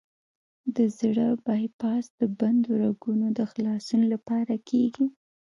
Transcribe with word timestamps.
د 0.75 0.77
زړه 0.99 1.27
بای 1.45 1.65
پاس 1.81 2.05
د 2.19 2.21
بندو 2.39 2.71
رګونو 2.83 3.27
د 3.37 3.39
خلاصون 3.51 4.01
لپاره 4.13 4.53
کېږي. 4.69 5.05